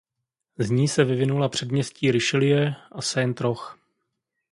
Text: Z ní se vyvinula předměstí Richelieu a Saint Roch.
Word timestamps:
Z 0.59 0.69
ní 0.69 0.87
se 0.87 1.03
vyvinula 1.03 1.49
předměstí 1.49 2.11
Richelieu 2.11 2.73
a 2.91 3.01
Saint 3.01 3.41
Roch. 3.41 3.77